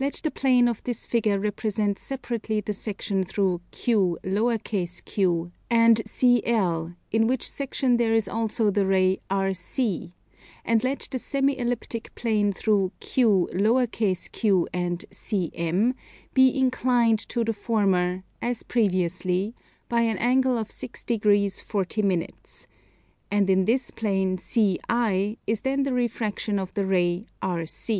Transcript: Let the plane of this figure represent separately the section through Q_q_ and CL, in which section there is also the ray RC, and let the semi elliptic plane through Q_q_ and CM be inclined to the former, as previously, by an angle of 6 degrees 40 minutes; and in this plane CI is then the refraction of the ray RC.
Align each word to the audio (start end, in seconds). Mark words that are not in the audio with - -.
Let 0.00 0.14
the 0.24 0.30
plane 0.32 0.66
of 0.66 0.82
this 0.82 1.06
figure 1.06 1.38
represent 1.38 1.96
separately 1.96 2.60
the 2.60 2.72
section 2.72 3.22
through 3.22 3.60
Q_q_ 3.70 5.52
and 5.70 6.02
CL, 6.04 6.94
in 7.12 7.26
which 7.28 7.48
section 7.48 7.96
there 7.96 8.12
is 8.12 8.26
also 8.28 8.72
the 8.72 8.84
ray 8.84 9.20
RC, 9.30 10.14
and 10.64 10.82
let 10.82 11.06
the 11.12 11.20
semi 11.20 11.56
elliptic 11.56 12.12
plane 12.16 12.50
through 12.52 12.90
Q_q_ 13.00 14.66
and 14.72 15.04
CM 15.12 15.94
be 16.34 16.58
inclined 16.58 17.20
to 17.28 17.44
the 17.44 17.52
former, 17.54 18.24
as 18.40 18.64
previously, 18.64 19.54
by 19.88 20.00
an 20.00 20.18
angle 20.18 20.58
of 20.58 20.72
6 20.72 21.04
degrees 21.04 21.60
40 21.60 22.02
minutes; 22.02 22.66
and 23.30 23.48
in 23.48 23.64
this 23.66 23.92
plane 23.92 24.38
CI 24.38 25.38
is 25.46 25.60
then 25.60 25.84
the 25.84 25.92
refraction 25.92 26.58
of 26.58 26.74
the 26.74 26.84
ray 26.84 27.26
RC. 27.40 27.90